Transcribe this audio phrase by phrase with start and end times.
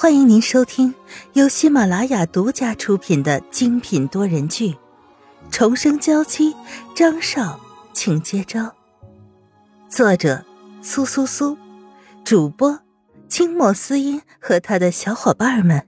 [0.00, 0.94] 欢迎您收听
[1.34, 4.70] 由喜马拉雅独家出品的精品多人剧
[5.50, 6.54] 《重生娇妻》，
[6.96, 7.60] 张少，
[7.92, 8.74] 请接招。
[9.90, 10.42] 作者：
[10.80, 11.58] 苏苏苏，
[12.24, 12.80] 主播：
[13.28, 15.86] 清末思音和他的小伙伴们。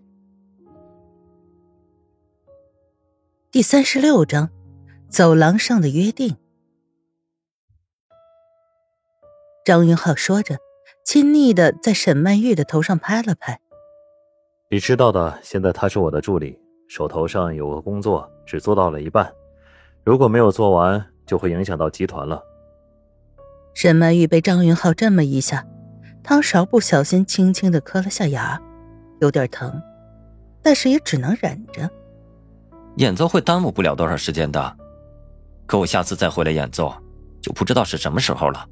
[3.51, 4.51] 第三十六章：
[5.09, 6.37] 走廊上的约定。
[9.65, 10.59] 张云浩说着，
[11.03, 13.62] 亲昵的在沈曼玉的头上拍了拍。
[14.73, 16.59] 你知道的，现在他是我的助理，
[16.89, 19.31] 手头上有个工作只做到了一半，
[20.03, 22.43] 如果没有做完，就会影响到集团了。
[23.75, 25.67] 沈曼玉被张云浩这么一下，
[26.25, 28.59] 汤勺不小心轻轻的磕了下牙，
[29.21, 29.79] 有点疼，
[30.63, 31.91] 但是也只能忍着。
[32.97, 34.75] 演奏会耽误不了多少时间的，
[35.67, 36.91] 可我下次再回来演奏，
[37.43, 38.67] 就不知道是什么时候了。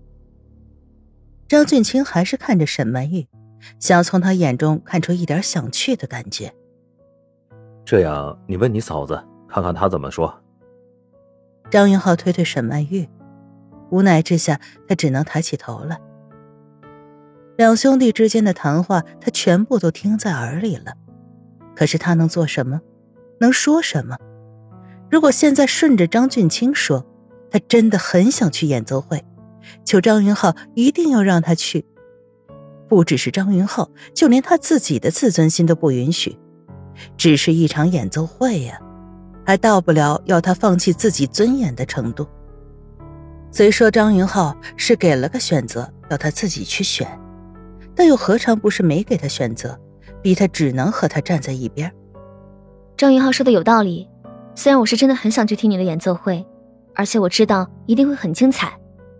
[1.47, 3.27] 张俊清还是看着沈曼玉。
[3.79, 6.53] 想从他眼中看出一点想去的感觉。
[7.85, 10.33] 这样，你问你嫂子，看看她怎么说。
[11.71, 13.09] 张云浩推推沈曼玉，
[13.91, 16.01] 无奈之下，他只能抬起头来。
[17.57, 20.95] 两兄弟之间的谈话，他全部都听在耳里了。
[21.75, 22.81] 可是他能做什么？
[23.41, 24.17] 能说什么？
[25.11, 27.05] 如果现在顺着张俊清说，
[27.51, 29.25] 他真的很想去演奏会，
[29.85, 31.85] 求张云浩一定要让他去。
[32.91, 36.37] 不只是张云浩，就连他自己的自尊心都不允许。
[37.17, 38.81] 只是一场演奏会呀，
[39.47, 42.27] 还到不了要他放弃自己尊严的程度。
[43.53, 47.07] 虽说张云浩是给了个选择，要他自己去选，
[47.95, 49.79] 但又何尝不是没给他选择，
[50.21, 51.91] 逼他只能和他站在一边？
[52.97, 54.09] 张云浩说的有道理，
[54.57, 56.45] 虽然我是真的很想去听你的演奏会，
[56.97, 58.77] 而且我知道一定会很精彩，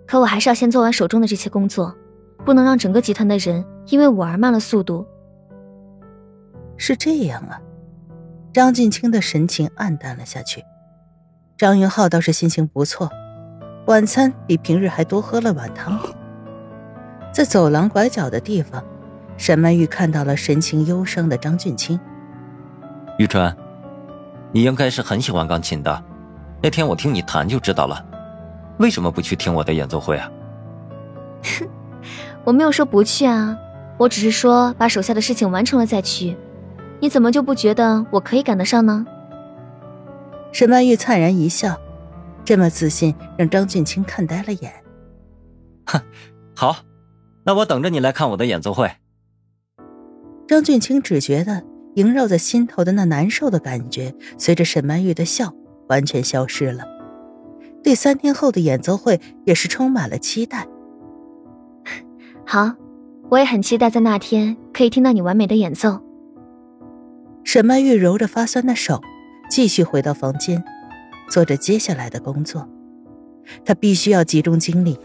[0.09, 1.95] 可我还是要先做完手中的这些工作。
[2.45, 5.07] 不能让整个集团的人因为我而慢了速度。
[6.77, 7.61] 是这样啊，
[8.53, 10.65] 张俊清的神情黯淡了下去。
[11.57, 13.11] 张云浩倒是心情不错，
[13.87, 16.01] 晚餐比平日还多喝了碗汤。
[17.33, 18.83] 在走廊拐角的地方，
[19.37, 22.01] 沈曼玉看到了神情忧伤的张俊清。
[23.19, 23.55] 玉川，
[24.53, 26.03] 你应该是很喜欢钢琴的，
[26.63, 28.05] 那天我听你弹就知道了。
[28.79, 30.31] 为什么不去听我的演奏会啊？
[32.51, 32.53] 哼。
[32.53, 33.57] 我没有说不去啊，
[33.97, 36.37] 我只是说把手下的事情完成了再去。
[37.01, 39.07] 你怎么就不觉得我可以赶得上呢？
[40.53, 41.81] 沈曼玉灿然一笑，
[42.45, 44.73] 这么自信让张俊清看呆了眼。
[45.87, 46.01] 哼，
[46.57, 46.79] 好，
[47.45, 48.91] 那我等着你来看我的演奏会。
[50.49, 51.63] 张俊清只觉得
[51.95, 55.55] 萦绕在心头的那难受的感觉，随着沈曼玉的笑
[55.89, 56.85] 完全消失了。
[57.85, 60.67] 对三天后的演奏会也是充满了期待。
[62.53, 62.75] 好，
[63.31, 66.01] 我也很期待在那天可以听到你完美的演奏。
[67.45, 69.01] 沈曼玉揉着发酸的手，
[69.49, 70.65] 继续回到房间，
[71.31, 72.69] 做着接下来的工作。
[73.65, 74.99] 她必须要集中精力。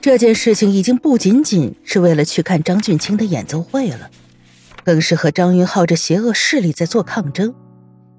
[0.00, 4.10] 这件事情已经不仅仅是为了去看张俊清的演奏会了，
[4.82, 7.54] 更是和张云浩这邪恶势力在做抗争，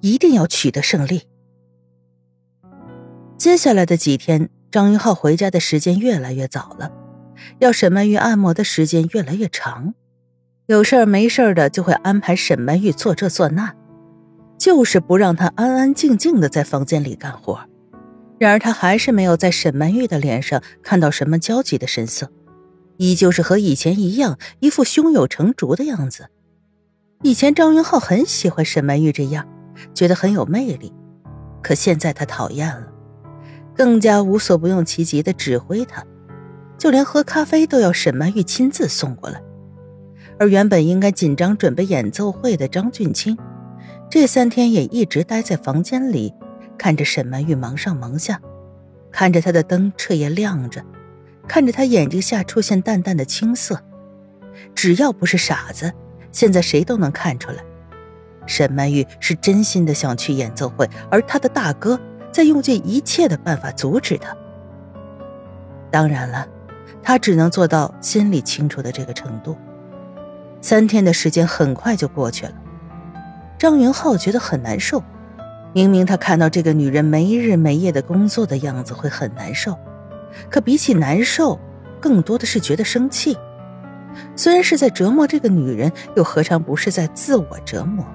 [0.01, 1.23] 一定要取得胜利。
[3.39, 6.91] 接下来的几天，张云浩回家的时间越来越早了。
[7.59, 9.93] 要沈曼玉按摩的时间越来越长，
[10.67, 13.73] 有事儿没事儿的就会安排沈曼玉做这做那，
[14.57, 17.59] 就是不让她安安静静的在房间里干活。
[18.39, 22.31] 然而他还是没有在沈曼玉的脸上看到什么焦急的神色，
[22.97, 26.27] 依旧是和以前一样，一副胸有成竹的样子。
[27.21, 29.47] 以前张云浩很喜欢沈曼玉这样，
[29.93, 30.91] 觉得很有魅力，
[31.61, 32.87] 可现在他讨厌了，
[33.75, 36.03] 更加无所不用其极的指挥他。
[36.81, 39.39] 就连喝咖啡都要沈曼玉亲自送过来，
[40.39, 43.37] 而原本应该紧张准备演奏会的张俊清，
[44.09, 46.33] 这三天也一直待在房间里，
[46.79, 48.41] 看着沈曼玉忙上忙下，
[49.11, 50.83] 看着她的灯彻夜亮着，
[51.47, 53.79] 看着她眼睛下出现淡淡的青色。
[54.73, 55.93] 只要不是傻子，
[56.31, 57.63] 现在谁都能看出来，
[58.47, 61.99] 沈曼玉是真心的想去演奏会，而她的大哥
[62.31, 64.35] 在用尽一切的办法阻止她。
[65.91, 66.47] 当然了。
[67.01, 69.57] 他只能做到心里清楚的这个程度。
[70.61, 72.53] 三天的时间很快就过去了，
[73.57, 75.03] 张云浩觉得很难受。
[75.73, 79.77] 明明他看到这个女人没日没夜的工作的样子会很难受，
[80.49, 81.59] 可比起难受，
[81.99, 83.37] 更多的是觉得生气。
[84.35, 88.05] 虽然是在折磨这个女人，又何尝不是在自我折磨？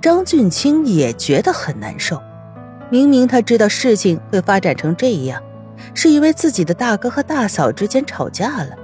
[0.00, 2.20] 张俊清也觉得很难受。
[2.90, 5.42] 明明他知道事情会发展成这样。
[5.94, 8.76] 是因为自己的大哥和大嫂之间吵架了，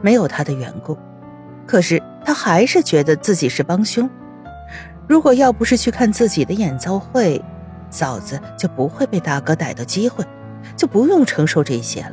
[0.00, 0.96] 没有他的缘故，
[1.66, 4.08] 可是他还是觉得自己是帮凶。
[5.06, 7.42] 如果要不是去看自己的演奏会，
[7.90, 10.24] 嫂子就不会被大哥逮到机会，
[10.76, 12.12] 就不用承受这些了。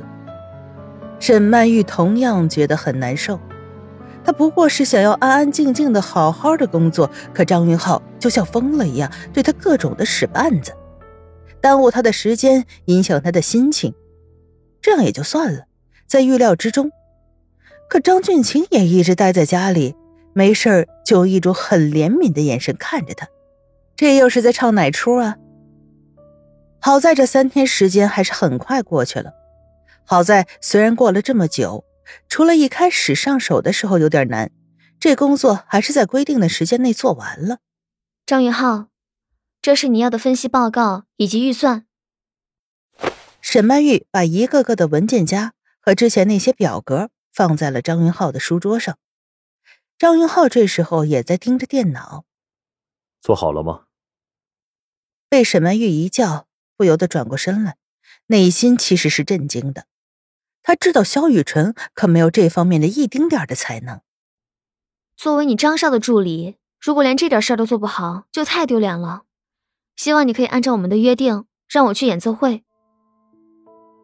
[1.20, 3.40] 沈曼玉同样觉得很难受，
[4.26, 10.74] 她不过是想要安安静静的好好的工作，可张云浩就像疯了一样，对她各种的使绊子，
[11.62, 13.94] 耽误她的时间，影响她的心情。
[14.82, 15.66] 这样也就算了，
[16.08, 16.92] 在预料之中。
[17.90, 19.96] 可张俊清也一直待在家里，
[20.34, 23.28] 没事就用一种很怜悯的眼神看着他，
[23.96, 25.38] 这又是在唱哪出啊？
[26.80, 29.34] 好在这三天时间还是很快过去了。
[30.04, 31.86] 好在虽然过了这么久，
[32.28, 34.50] 除了一开始上手的时候有点难，
[35.00, 37.58] 这工作还是在规定的时间内做完了。
[38.26, 38.88] 张云浩，
[39.62, 41.86] 这是你要的分析报告以及预算。
[43.42, 48.98] 沈曼玉把一个个的文件夹和之前那些表格放在了张云浩的书桌上。
[49.98, 52.26] 张云浩这时候也在盯着电脑。
[53.20, 53.86] 做好了吗？
[55.30, 56.48] 被沈曼玉一叫。
[56.78, 57.78] 不由得转过身来，
[58.26, 59.86] 内心其实是震惊的。
[60.64, 64.02] 他知道萧雨辰可没有这方面的一丁点的才能。
[65.16, 69.26] 作为你张少的助理，如果连这点事儿都做不好，就太丢脸了。
[69.96, 72.64] 希望你可以按照我们的约定，让我去演奏会。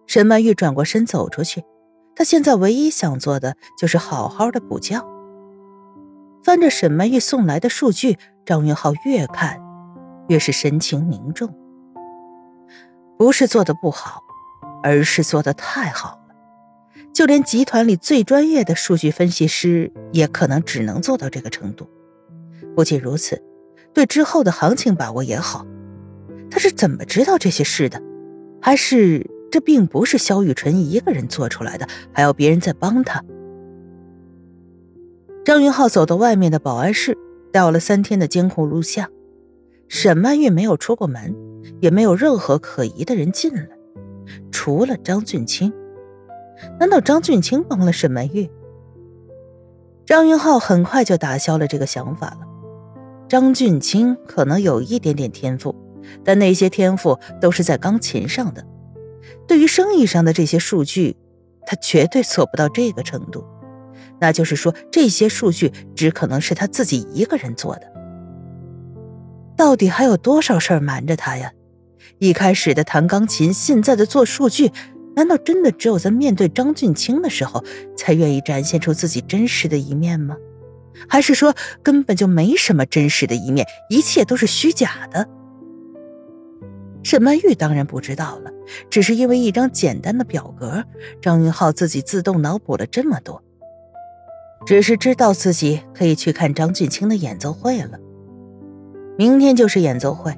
[0.08, 1.64] 沈曼玉转过身走出去，
[2.16, 5.00] 她现在唯一想做的就是好好的补觉。
[6.44, 9.62] 翻着沈曼玉送来的数据，张云浩越看
[10.30, 11.54] 越是神情凝重。
[13.18, 14.22] 不是做的不好，
[14.82, 16.36] 而是做的太好了。
[17.14, 21.90] 就连集团里最专业的数据分析师，也可能只能做到这个程度。
[22.76, 23.44] 不仅如此，
[23.94, 25.66] 对之后的行情把握也好。
[26.50, 28.02] 他是怎么知道这些事的？
[28.62, 33.24] 还是这并不是萧雨辰一个人做出来的，还有别人在帮他？
[35.46, 37.18] 张云浩走到外面的保安室，
[37.54, 39.10] 调了三天的监控录像。
[39.88, 41.34] 沈曼玉没有出过门，
[41.80, 43.70] 也没有任何可疑的人进来，
[44.52, 45.72] 除了张俊清。
[46.80, 48.50] 难道张俊清帮了沈曼玉？
[50.06, 52.40] 张云浩很快就打消了这个想法了。
[53.30, 55.74] 张俊清可能有一点点天赋，
[56.24, 58.66] 但那些天赋都是在钢琴上的。
[59.48, 61.16] 对于生意上的这些数据，
[61.66, 63.46] 他绝对做不到这个程度。
[64.20, 67.82] 那就是说，这些数据只可能是他自己一个人做的。
[69.56, 71.52] 到底还有多少事儿瞒着他呀？
[72.20, 74.72] 一开始的弹钢琴，现在的做数据，
[75.16, 77.64] 难道真的只有在面对张俊清的时候
[77.96, 80.36] 才愿意展现出自己真实的一面吗？
[81.08, 85.30] 还是说根本就没什么真实的一面，一切都是虚假的？
[87.04, 88.52] 沈曼玉当然不知道了，
[88.90, 90.84] 只是因为一张简单的表格，
[91.22, 93.42] 张云浩自己自动脑补了这么多，
[94.66, 97.98] 只是知道自己可以去看张俊清的演奏会了。
[99.18, 100.38] 明天就是演奏会，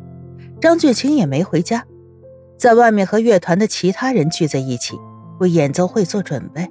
[0.61, 1.83] 张俊清也没回家，
[2.55, 4.95] 在外面和乐团的其他人聚在一起，
[5.39, 6.69] 为演奏会做准备。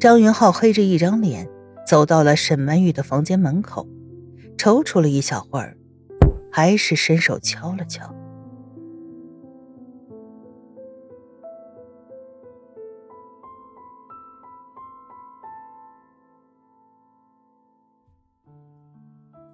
[0.00, 1.46] 张云浩黑着一张脸
[1.86, 3.86] 走到了沈曼玉的房间门口，
[4.56, 5.76] 踌躇了一小会儿，
[6.50, 8.15] 还是伸手敲了敲。